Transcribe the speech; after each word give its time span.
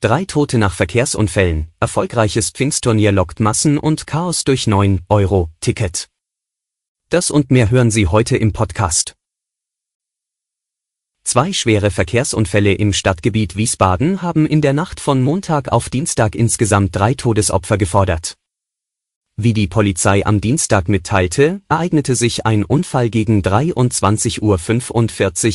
Drei 0.00 0.24
Tote 0.26 0.58
nach 0.58 0.74
Verkehrsunfällen, 0.74 1.72
erfolgreiches 1.80 2.50
Pfingstturnier 2.50 3.10
lockt 3.10 3.40
Massen 3.40 3.78
und 3.78 4.06
Chaos 4.06 4.44
durch 4.44 4.68
9 4.68 5.00
Euro 5.08 5.50
Ticket. 5.58 6.08
Das 7.10 7.32
und 7.32 7.50
mehr 7.50 7.72
hören 7.72 7.90
Sie 7.90 8.06
heute 8.06 8.36
im 8.36 8.52
Podcast. 8.52 9.16
Zwei 11.24 11.52
schwere 11.52 11.90
Verkehrsunfälle 11.90 12.74
im 12.74 12.92
Stadtgebiet 12.92 13.56
Wiesbaden 13.56 14.22
haben 14.22 14.46
in 14.46 14.60
der 14.60 14.72
Nacht 14.72 15.00
von 15.00 15.20
Montag 15.20 15.72
auf 15.72 15.90
Dienstag 15.90 16.36
insgesamt 16.36 16.94
drei 16.94 17.14
Todesopfer 17.14 17.76
gefordert. 17.76 18.36
Wie 19.34 19.52
die 19.52 19.66
Polizei 19.66 20.24
am 20.24 20.40
Dienstag 20.40 20.88
mitteilte, 20.88 21.60
ereignete 21.68 22.14
sich 22.14 22.46
ein 22.46 22.64
Unfall 22.64 23.10
gegen 23.10 23.42
23.45 23.42 24.42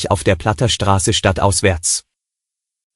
Uhr 0.05 0.11
auf 0.11 0.25
der 0.25 0.35
Platterstraße 0.35 1.13
stadtauswärts. 1.13 2.03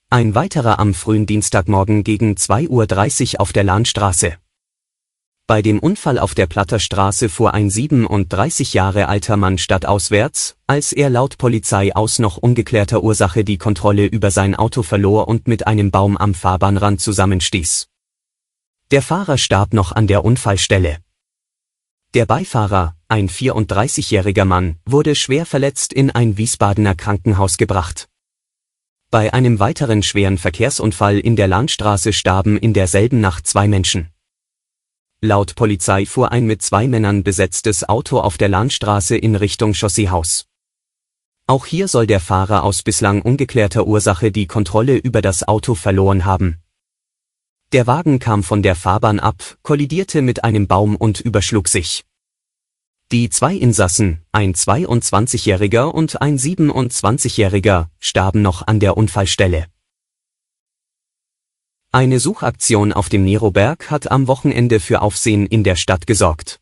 Ein 0.09 0.35
weiterer 0.35 0.79
am 0.79 0.93
frühen 0.93 1.25
Dienstagmorgen 1.25 2.05
gegen 2.05 2.35
2.30 2.35 3.33
Uhr 3.33 3.41
auf 3.41 3.51
der 3.51 3.65
Lahnstraße. 3.65 4.37
Bei 5.47 5.61
dem 5.61 5.79
Unfall 5.79 6.17
auf 6.17 6.33
der 6.33 6.47
Platterstraße 6.47 7.27
fuhr 7.27 7.53
ein 7.53 7.69
37 7.69 8.73
Jahre 8.73 9.09
alter 9.09 9.35
Mann 9.35 9.57
stadtauswärts, 9.57 10.55
als 10.65 10.93
er 10.93 11.09
laut 11.09 11.37
Polizei 11.37 11.93
aus 11.93 12.19
noch 12.19 12.37
ungeklärter 12.37 13.03
Ursache 13.03 13.43
die 13.43 13.57
Kontrolle 13.57 14.05
über 14.05 14.31
sein 14.31 14.55
Auto 14.55 14.81
verlor 14.81 15.27
und 15.27 15.49
mit 15.49 15.67
einem 15.67 15.91
Baum 15.91 16.15
am 16.15 16.33
Fahrbahnrand 16.33 17.01
zusammenstieß. 17.01 17.89
Der 18.91 19.01
Fahrer 19.01 19.37
starb 19.37 19.73
noch 19.73 19.91
an 19.91 20.07
der 20.07 20.23
Unfallstelle. 20.23 20.99
Der 22.13 22.25
Beifahrer, 22.25 22.95
ein 23.09 23.27
34-jähriger 23.27 24.45
Mann, 24.45 24.77
wurde 24.85 25.15
schwer 25.15 25.45
verletzt 25.45 25.91
in 25.91 26.11
ein 26.11 26.37
Wiesbadener 26.37 26.95
Krankenhaus 26.95 27.57
gebracht. 27.57 28.07
Bei 29.09 29.33
einem 29.33 29.59
weiteren 29.59 30.03
schweren 30.03 30.37
Verkehrsunfall 30.37 31.17
in 31.17 31.37
der 31.37 31.47
Landstraße 31.47 32.11
starben 32.11 32.57
in 32.57 32.73
derselben 32.73 33.21
Nacht 33.21 33.47
zwei 33.47 33.69
Menschen. 33.69 34.09
Laut 35.21 35.55
Polizei 35.55 36.05
fuhr 36.05 36.33
ein 36.33 36.45
mit 36.45 36.61
zwei 36.61 36.89
Männern 36.89 37.23
besetztes 37.23 37.87
Auto 37.87 38.19
auf 38.19 38.37
der 38.37 38.49
Landstraße 38.49 39.15
in 39.15 39.37
Richtung 39.37 39.73
Chausseehaus. 39.73 40.47
Auch 41.47 41.65
hier 41.65 41.87
soll 41.87 42.05
der 42.05 42.19
Fahrer 42.19 42.65
aus 42.65 42.83
bislang 42.83 43.21
ungeklärter 43.21 43.87
Ursache 43.87 44.29
die 44.29 44.45
Kontrolle 44.45 44.97
über 44.97 45.21
das 45.21 45.47
Auto 45.47 45.73
verloren 45.73 46.25
haben. 46.25 46.57
Der 47.71 47.87
Wagen 47.87 48.19
kam 48.19 48.43
von 48.43 48.61
der 48.61 48.75
Fahrbahn 48.75 49.21
ab, 49.21 49.57
kollidierte 49.63 50.21
mit 50.21 50.43
einem 50.43 50.67
Baum 50.67 50.97
und 50.97 51.21
überschlug 51.21 51.69
sich. 51.69 52.03
Die 53.13 53.29
zwei 53.29 53.55
Insassen, 53.55 54.21
ein 54.33 54.53
22-Jähriger 54.53 55.85
und 55.85 56.21
ein 56.21 56.37
27-Jähriger, 56.37 57.87
starben 57.99 58.41
noch 58.41 58.67
an 58.67 58.81
der 58.81 58.97
Unfallstelle. 58.97 59.67
Eine 61.93 62.19
Suchaktion 62.19 62.91
auf 62.91 63.07
dem 63.07 63.23
Neroberg 63.23 63.89
hat 63.89 64.11
am 64.11 64.27
Wochenende 64.27 64.81
für 64.81 65.01
Aufsehen 65.01 65.45
in 65.45 65.63
der 65.63 65.77
Stadt 65.77 66.05
gesorgt. 66.05 66.59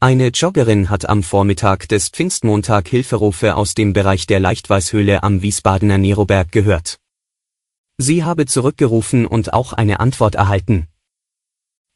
Eine 0.00 0.28
Joggerin 0.30 0.90
hat 0.90 1.08
am 1.08 1.22
Vormittag 1.22 1.88
des 1.90 2.08
Pfingstmontag 2.08 2.88
Hilferufe 2.88 3.54
aus 3.54 3.74
dem 3.74 3.92
Bereich 3.92 4.26
der 4.26 4.40
Leichtweißhöhle 4.40 5.22
am 5.22 5.42
Wiesbadener 5.42 5.96
Neroberg 5.96 6.50
gehört. 6.50 6.98
Sie 7.98 8.24
habe 8.24 8.46
zurückgerufen 8.46 9.26
und 9.26 9.52
auch 9.52 9.72
eine 9.72 10.00
Antwort 10.00 10.34
erhalten. 10.34 10.88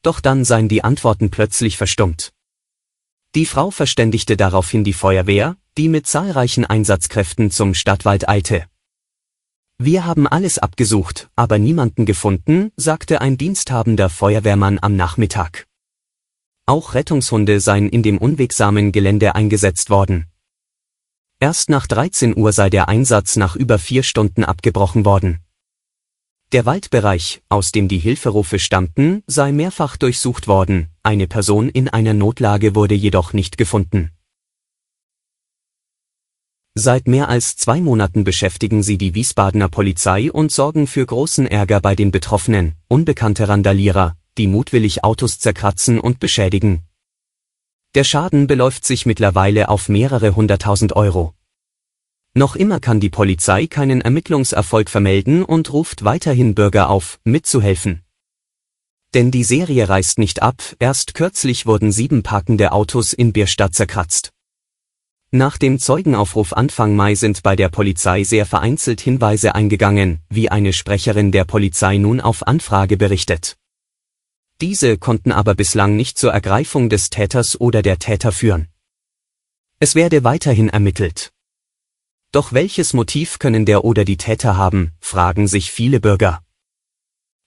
Doch 0.02 0.20
dann 0.20 0.44
seien 0.44 0.68
die 0.68 0.84
Antworten 0.84 1.30
plötzlich 1.30 1.76
verstummt. 1.76 2.32
Die 3.36 3.46
Frau 3.46 3.70
verständigte 3.70 4.36
daraufhin 4.36 4.82
die 4.82 4.92
Feuerwehr, 4.92 5.56
die 5.78 5.88
mit 5.88 6.06
zahlreichen 6.08 6.64
Einsatzkräften 6.64 7.52
zum 7.52 7.74
Stadtwald 7.74 8.28
eilte. 8.28 8.66
Wir 9.78 10.04
haben 10.04 10.26
alles 10.26 10.58
abgesucht, 10.58 11.30
aber 11.36 11.58
niemanden 11.58 12.06
gefunden, 12.06 12.72
sagte 12.76 13.20
ein 13.20 13.38
diensthabender 13.38 14.10
Feuerwehrmann 14.10 14.78
am 14.82 14.96
Nachmittag. 14.96 15.66
Auch 16.66 16.94
Rettungshunde 16.94 17.60
seien 17.60 17.88
in 17.88 18.02
dem 18.02 18.18
unwegsamen 18.18 18.90
Gelände 18.90 19.36
eingesetzt 19.36 19.90
worden. 19.90 20.26
Erst 21.38 21.70
nach 21.70 21.86
13 21.86 22.36
Uhr 22.36 22.52
sei 22.52 22.68
der 22.68 22.88
Einsatz 22.88 23.36
nach 23.36 23.54
über 23.54 23.78
vier 23.78 24.02
Stunden 24.02 24.44
abgebrochen 24.44 25.04
worden. 25.04 25.38
Der 26.52 26.66
Waldbereich, 26.66 27.42
aus 27.48 27.70
dem 27.70 27.86
die 27.86 27.98
Hilferufe 27.98 28.58
stammten, 28.58 29.22
sei 29.28 29.52
mehrfach 29.52 29.96
durchsucht 29.96 30.48
worden, 30.48 30.88
eine 31.04 31.28
Person 31.28 31.68
in 31.68 31.88
einer 31.88 32.12
Notlage 32.12 32.74
wurde 32.74 32.96
jedoch 32.96 33.32
nicht 33.32 33.56
gefunden. 33.56 34.10
Seit 36.74 37.06
mehr 37.06 37.28
als 37.28 37.56
zwei 37.56 37.80
Monaten 37.80 38.24
beschäftigen 38.24 38.82
sie 38.82 38.98
die 38.98 39.14
Wiesbadener 39.14 39.68
Polizei 39.68 40.32
und 40.32 40.50
sorgen 40.50 40.88
für 40.88 41.06
großen 41.06 41.46
Ärger 41.46 41.80
bei 41.80 41.94
den 41.94 42.10
Betroffenen, 42.10 42.74
unbekannte 42.88 43.48
Randalierer, 43.48 44.16
die 44.36 44.48
mutwillig 44.48 45.04
Autos 45.04 45.38
zerkratzen 45.38 46.00
und 46.00 46.18
beschädigen. 46.18 46.82
Der 47.94 48.02
Schaden 48.02 48.48
beläuft 48.48 48.84
sich 48.84 49.06
mittlerweile 49.06 49.68
auf 49.68 49.88
mehrere 49.88 50.34
hunderttausend 50.34 50.96
Euro. 50.96 51.32
Noch 52.34 52.54
immer 52.54 52.78
kann 52.78 53.00
die 53.00 53.10
Polizei 53.10 53.66
keinen 53.66 54.00
Ermittlungserfolg 54.00 54.88
vermelden 54.88 55.44
und 55.44 55.72
ruft 55.72 56.04
weiterhin 56.04 56.54
Bürger 56.54 56.88
auf, 56.88 57.18
mitzuhelfen. 57.24 58.02
Denn 59.14 59.32
die 59.32 59.42
Serie 59.42 59.88
reißt 59.88 60.18
nicht 60.18 60.40
ab, 60.40 60.62
erst 60.78 61.14
kürzlich 61.14 61.66
wurden 61.66 61.90
sieben 61.90 62.22
parkende 62.22 62.70
Autos 62.70 63.12
in 63.12 63.32
Bierstadt 63.32 63.74
zerkratzt. 63.74 64.30
Nach 65.32 65.58
dem 65.58 65.80
Zeugenaufruf 65.80 66.52
Anfang 66.52 66.94
Mai 66.94 67.16
sind 67.16 67.42
bei 67.42 67.56
der 67.56 67.68
Polizei 67.68 68.22
sehr 68.22 68.46
vereinzelt 68.46 69.00
Hinweise 69.00 69.56
eingegangen, 69.56 70.20
wie 70.28 70.50
eine 70.50 70.72
Sprecherin 70.72 71.32
der 71.32 71.44
Polizei 71.44 71.96
nun 71.98 72.20
auf 72.20 72.46
Anfrage 72.46 72.96
berichtet. 72.96 73.56
Diese 74.60 74.98
konnten 74.98 75.32
aber 75.32 75.54
bislang 75.56 75.96
nicht 75.96 76.18
zur 76.18 76.32
Ergreifung 76.32 76.88
des 76.88 77.10
Täters 77.10 77.60
oder 77.60 77.82
der 77.82 77.98
Täter 77.98 78.30
führen. 78.30 78.68
Es 79.80 79.94
werde 79.94 80.22
weiterhin 80.22 80.68
ermittelt. 80.68 81.32
Doch 82.32 82.52
welches 82.52 82.92
Motiv 82.92 83.40
können 83.40 83.66
der 83.66 83.84
oder 83.84 84.04
die 84.04 84.16
Täter 84.16 84.56
haben, 84.56 84.92
fragen 85.00 85.48
sich 85.48 85.72
viele 85.72 85.98
Bürger. 86.00 86.42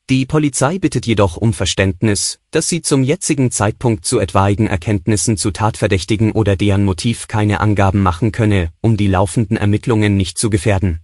Die 0.09 0.25
Polizei 0.25 0.79
bittet 0.79 1.05
jedoch 1.05 1.37
um 1.37 1.53
Verständnis, 1.53 2.41
dass 2.51 2.67
sie 2.67 2.81
zum 2.81 3.03
jetzigen 3.03 3.51
Zeitpunkt 3.51 4.03
zu 4.03 4.19
etwaigen 4.19 4.67
Erkenntnissen 4.67 5.37
zu 5.37 5.51
Tatverdächtigen 5.51 6.33
oder 6.33 6.57
deren 6.57 6.83
Motiv 6.83 7.29
keine 7.29 7.61
Angaben 7.61 8.03
machen 8.03 8.33
könne, 8.33 8.73
um 8.81 8.97
die 8.97 9.07
laufenden 9.07 9.55
Ermittlungen 9.55 10.17
nicht 10.17 10.37
zu 10.37 10.49
gefährden. 10.49 10.99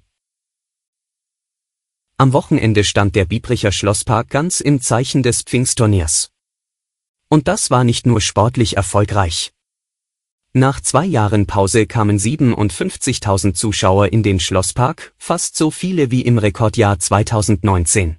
Am 2.17 2.33
Wochenende 2.33 2.83
stand 2.83 3.15
der 3.15 3.23
Biebricher 3.23 3.71
Schlosspark 3.71 4.29
ganz 4.29 4.59
im 4.59 4.81
Zeichen 4.81 5.23
des 5.23 5.43
Pfingstturniers. 5.43 6.31
Und 7.29 7.47
das 7.47 7.71
war 7.71 7.85
nicht 7.85 8.05
nur 8.05 8.19
sportlich 8.19 8.75
erfolgreich. 8.75 9.53
Nach 10.53 10.81
zwei 10.81 11.05
Jahren 11.05 11.45
Pause 11.45 11.85
kamen 11.85 12.17
57.000 12.17 13.53
Zuschauer 13.53 14.11
in 14.11 14.23
den 14.23 14.39
Schlosspark, 14.39 15.13
fast 15.15 15.55
so 15.55 15.69
viele 15.69 16.09
wie 16.09 16.23
im 16.23 16.39
Rekordjahr 16.39 16.97
2019. 16.97 18.17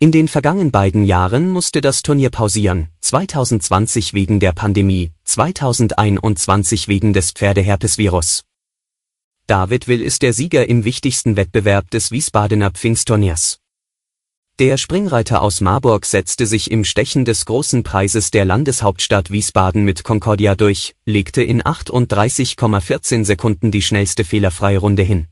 In 0.00 0.10
den 0.10 0.26
vergangenen 0.26 0.72
beiden 0.72 1.04
Jahren 1.04 1.48
musste 1.48 1.80
das 1.80 2.02
Turnier 2.02 2.30
pausieren, 2.30 2.88
2020 3.02 4.12
wegen 4.12 4.40
der 4.40 4.50
Pandemie, 4.50 5.12
2021 5.22 6.88
wegen 6.88 7.12
des 7.12 7.30
Pferdeherpesvirus. 7.30 8.42
David 9.46 9.86
Will 9.86 10.02
ist 10.02 10.22
der 10.22 10.32
Sieger 10.32 10.68
im 10.68 10.84
wichtigsten 10.84 11.36
Wettbewerb 11.36 11.92
des 11.92 12.10
Wiesbadener 12.10 12.72
Pfingstturniers. 12.72 13.59
Der 14.60 14.76
Springreiter 14.76 15.40
aus 15.40 15.62
Marburg 15.62 16.04
setzte 16.04 16.44
sich 16.44 16.70
im 16.70 16.84
Stechen 16.84 17.24
des 17.24 17.46
großen 17.46 17.82
Preises 17.82 18.30
der 18.30 18.44
Landeshauptstadt 18.44 19.30
Wiesbaden 19.30 19.86
mit 19.86 20.04
Concordia 20.04 20.54
durch, 20.54 20.94
legte 21.06 21.42
in 21.42 21.62
38,14 21.62 23.24
Sekunden 23.24 23.70
die 23.70 23.80
schnellste 23.80 24.22
fehlerfreie 24.22 24.76
Runde 24.76 25.02
hin. 25.02 25.28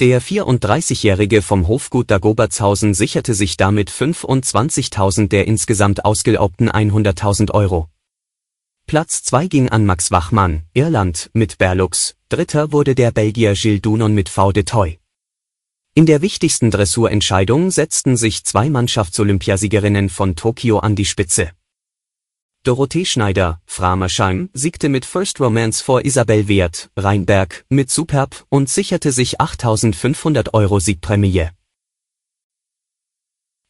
Der 0.00 0.20
34-Jährige 0.20 1.40
vom 1.40 1.66
Hofgut 1.66 2.10
Dagobertshausen 2.10 2.92
sicherte 2.92 3.32
sich 3.32 3.56
damit 3.56 3.90
25.000 3.90 5.28
der 5.28 5.46
insgesamt 5.46 6.04
ausgelaubten 6.04 6.70
100.000 6.70 7.52
Euro. 7.52 7.88
Platz 8.86 9.22
2 9.22 9.46
ging 9.46 9.68
an 9.70 9.86
Max 9.86 10.10
Wachmann, 10.10 10.64
Irland, 10.74 11.30
mit 11.32 11.56
Berlux, 11.56 12.16
dritter 12.28 12.70
wurde 12.70 12.94
der 12.94 13.12
Belgier 13.12 13.54
Gilles 13.54 13.80
Dunon 13.80 14.12
mit 14.12 14.28
V 14.28 14.52
de 14.52 14.64
Toy. 14.64 15.00
In 16.00 16.06
der 16.06 16.22
wichtigsten 16.22 16.70
Dressurentscheidung 16.70 17.70
setzten 17.70 18.16
sich 18.16 18.44
zwei 18.44 18.70
Mannschaftsolympiasiegerinnen 18.70 20.08
von 20.08 20.34
Tokio 20.34 20.78
an 20.78 20.96
die 20.96 21.04
Spitze. 21.04 21.50
Dorothee 22.62 23.04
Schneider, 23.04 23.60
Framersheim, 23.66 24.48
siegte 24.54 24.88
mit 24.88 25.04
First 25.04 25.40
Romance 25.40 25.82
vor 25.82 26.06
Isabel 26.06 26.48
Wert, 26.48 26.90
Rheinberg, 26.96 27.66
mit 27.68 27.90
Superb 27.90 28.46
und 28.48 28.70
sicherte 28.70 29.12
sich 29.12 29.42
8500 29.42 30.54
Euro 30.54 30.80
Siegprämie. 30.80 31.48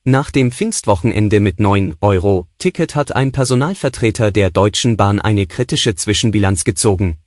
Nach 0.05 0.31
dem 0.31 0.53
Pfingstwochenende 0.53 1.41
mit 1.41 1.59
9 1.59 1.97
Euro 2.01 2.47
Ticket 2.59 2.95
hat 2.95 3.11
ein 3.11 3.33
Personalvertreter 3.33 4.31
der 4.31 4.53
Deutschen 4.53 4.97
Bahn 4.97 5.21
eine 5.21 5.49
kritische 5.49 5.97
Zwischenbilanz 5.97 6.63
gezogen. 6.63 7.19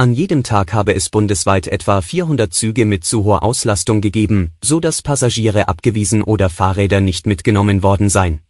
An 0.00 0.14
jedem 0.14 0.44
Tag 0.44 0.74
habe 0.74 0.94
es 0.94 1.10
bundesweit 1.10 1.66
etwa 1.66 2.00
400 2.00 2.54
Züge 2.54 2.84
mit 2.84 3.02
zu 3.02 3.24
hoher 3.24 3.42
Auslastung 3.42 4.00
gegeben, 4.00 4.52
so 4.62 4.78
dass 4.78 5.02
Passagiere 5.02 5.66
abgewiesen 5.66 6.22
oder 6.22 6.50
Fahrräder 6.50 7.00
nicht 7.00 7.26
mitgenommen 7.26 7.82
worden 7.82 8.08
seien. 8.08 8.40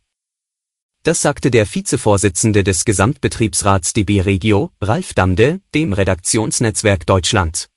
Das 1.04 1.22
sagte 1.22 1.50
der 1.50 1.64
Vizevorsitzende 1.64 2.64
des 2.64 2.84
Gesamtbetriebsrats 2.84 3.94
DB 3.94 4.20
Regio, 4.20 4.72
Ralf 4.82 5.14
Damde, 5.14 5.62
dem 5.74 5.94
Redaktionsnetzwerk 5.94 7.06
Deutschland. 7.06 7.70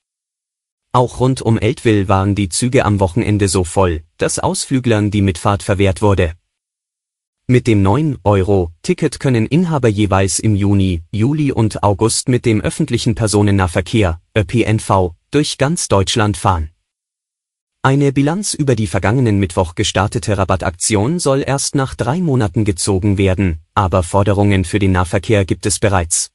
Auch 0.92 1.22
rund 1.22 1.42
um 1.42 1.58
Eltville 1.58 2.10
waren 2.10 2.36
die 2.36 2.50
Züge 2.50 2.84
am 2.84 3.00
Wochenende 3.00 3.48
so 3.48 3.64
voll, 3.64 4.04
dass 4.18 4.38
Ausflüglern 4.38 5.12
die 5.12 5.22
Mitfahrt 5.22 5.64
verwehrt 5.64 6.02
wurde. 6.02 6.34
Mit 7.48 7.68
dem 7.68 7.84
9-Euro-Ticket 7.84 9.20
können 9.20 9.46
Inhaber 9.46 9.90
jeweils 9.90 10.40
im 10.40 10.56
Juni, 10.56 11.02
Juli 11.12 11.52
und 11.52 11.84
August 11.84 12.30
mit 12.30 12.46
dem 12.46 12.62
öffentlichen 12.62 13.16
Personennahverkehr, 13.16 14.22
ÖPNV, 14.38 15.16
durch 15.32 15.58
ganz 15.58 15.88
Deutschland 15.88 16.38
fahren. 16.38 16.72
Eine 17.84 18.12
Bilanz 18.12 18.54
über 18.54 18.76
die 18.76 18.86
vergangenen 18.86 19.40
Mittwoch 19.40 19.74
gestartete 19.74 20.38
Rabattaktion 20.38 21.18
soll 21.18 21.44
erst 21.46 21.74
nach 21.74 21.96
drei 21.96 22.22
Monaten 22.22 22.64
gezogen 22.64 23.18
werden, 23.18 23.60
aber 23.74 24.04
Forderungen 24.04 24.66
für 24.66 24.78
den 24.78 24.92
Nahverkehr 24.92 25.46
gibt 25.46 25.66
es 25.66 25.80
bereits. 25.80 26.32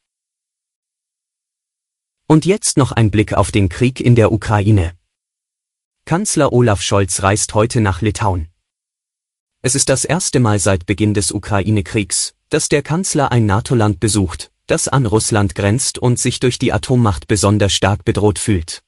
Und 2.26 2.44
jetzt 2.44 2.76
noch 2.76 2.90
ein 2.90 3.12
Blick 3.12 3.32
auf 3.32 3.52
den 3.52 3.68
Krieg 3.68 4.00
in 4.00 4.16
der 4.16 4.32
Ukraine. 4.32 4.94
Kanzler 6.04 6.52
Olaf 6.52 6.82
Scholz 6.82 7.22
reist 7.22 7.54
heute 7.54 7.80
nach 7.80 8.02
Litauen. 8.02 8.48
Es 9.66 9.74
ist 9.74 9.88
das 9.88 10.04
erste 10.04 10.38
Mal 10.38 10.60
seit 10.60 10.86
Beginn 10.86 11.12
des 11.12 11.32
Ukraine-Kriegs, 11.32 12.34
dass 12.50 12.68
der 12.68 12.82
Kanzler 12.82 13.32
ein 13.32 13.46
NATO-Land 13.46 13.98
besucht, 13.98 14.52
das 14.68 14.86
an 14.86 15.06
Russland 15.06 15.56
grenzt 15.56 15.98
und 15.98 16.20
sich 16.20 16.38
durch 16.38 16.60
die 16.60 16.72
Atommacht 16.72 17.26
besonders 17.26 17.72
stark 17.72 18.04
bedroht 18.04 18.38
fühlt. 18.38 18.84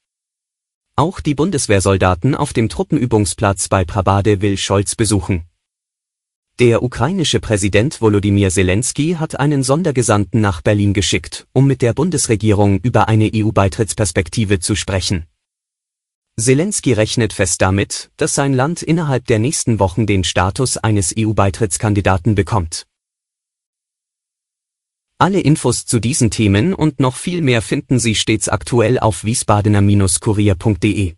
Auch 0.94 1.18
die 1.18 1.34
Bundeswehrsoldaten 1.34 2.36
auf 2.36 2.52
dem 2.52 2.68
Truppenübungsplatz 2.68 3.66
bei 3.66 3.84
Prabade 3.84 4.40
will 4.40 4.56
Scholz 4.56 4.94
besuchen. 4.94 5.46
Der 6.60 6.84
ukrainische 6.84 7.40
Präsident 7.40 8.00
Volodymyr 8.00 8.50
Zelensky 8.50 9.16
hat 9.18 9.36
einen 9.40 9.64
Sondergesandten 9.64 10.40
nach 10.40 10.62
Berlin 10.62 10.92
geschickt, 10.92 11.48
um 11.52 11.66
mit 11.66 11.82
der 11.82 11.92
Bundesregierung 11.92 12.78
über 12.78 13.08
eine 13.08 13.28
EU-Beitrittsperspektive 13.34 14.60
zu 14.60 14.76
sprechen. 14.76 15.26
Zelensky 16.38 16.92
rechnet 16.92 17.32
fest 17.32 17.60
damit, 17.62 18.10
dass 18.16 18.36
sein 18.36 18.52
Land 18.52 18.82
innerhalb 18.82 19.26
der 19.26 19.40
nächsten 19.40 19.80
Wochen 19.80 20.06
den 20.06 20.22
Status 20.22 20.76
eines 20.76 21.12
EU-Beitrittskandidaten 21.18 22.36
bekommt. 22.36 22.86
Alle 25.18 25.40
Infos 25.40 25.84
zu 25.84 25.98
diesen 25.98 26.30
Themen 26.30 26.74
und 26.74 27.00
noch 27.00 27.16
viel 27.16 27.42
mehr 27.42 27.60
finden 27.60 27.98
Sie 27.98 28.14
stets 28.14 28.48
aktuell 28.48 29.00
auf 29.00 29.24
wiesbadener-kurier.de. 29.24 31.14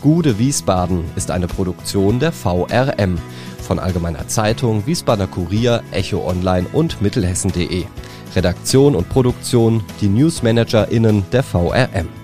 Gude 0.00 0.38
Wiesbaden 0.38 1.04
ist 1.16 1.32
eine 1.32 1.48
Produktion 1.48 2.20
der 2.20 2.30
VRM 2.30 3.18
von 3.60 3.80
Allgemeiner 3.80 4.28
Zeitung, 4.28 4.86
Wiesbadener 4.86 5.26
Kurier, 5.26 5.82
Echo 5.90 6.24
Online 6.28 6.68
und 6.72 7.02
Mittelhessen.de. 7.02 7.86
Redaktion 8.36 8.94
und 8.94 9.08
Produktion 9.08 9.82
die 10.00 10.08
NewsmanagerInnen 10.08 11.24
der 11.32 11.42
VRM. 11.42 12.23